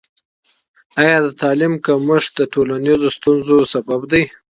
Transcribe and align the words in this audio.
آیا 1.01 1.17
د 1.25 1.27
تعلیم 1.41 1.73
کمښت 1.85 2.31
د 2.37 2.41
ټولنیزو 2.53 3.07
ستونزو 3.17 3.55
لامل 3.69 4.01
دی؟ 4.11 4.23